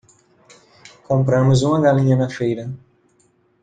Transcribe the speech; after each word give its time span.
Compramos 1.07 1.61
uma 1.61 1.79
galinha 1.79 2.15
na 2.15 2.27
feira 2.27 2.73